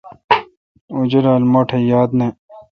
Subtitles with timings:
[0.91, 2.27] اوں جولال مہ ٹھ یاد نہ۔